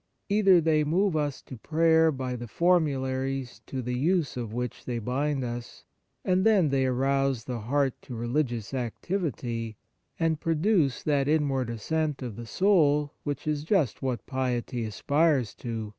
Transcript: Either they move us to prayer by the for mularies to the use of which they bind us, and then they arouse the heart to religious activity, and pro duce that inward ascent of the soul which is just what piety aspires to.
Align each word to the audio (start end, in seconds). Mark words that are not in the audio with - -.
Either 0.29 0.59
they 0.59 0.83
move 0.83 1.15
us 1.15 1.43
to 1.43 1.55
prayer 1.57 2.11
by 2.11 2.35
the 2.35 2.47
for 2.47 2.79
mularies 2.79 3.61
to 3.67 3.83
the 3.83 3.93
use 3.93 4.35
of 4.35 4.51
which 4.51 4.85
they 4.85 4.97
bind 4.97 5.43
us, 5.43 5.85
and 6.25 6.43
then 6.43 6.69
they 6.69 6.87
arouse 6.87 7.43
the 7.43 7.59
heart 7.59 7.93
to 8.01 8.15
religious 8.15 8.73
activity, 8.73 9.77
and 10.19 10.39
pro 10.39 10.55
duce 10.55 11.03
that 11.03 11.27
inward 11.27 11.69
ascent 11.69 12.23
of 12.23 12.35
the 12.35 12.47
soul 12.47 13.13
which 13.21 13.45
is 13.45 13.63
just 13.63 14.01
what 14.01 14.25
piety 14.25 14.85
aspires 14.85 15.53
to. 15.53 15.89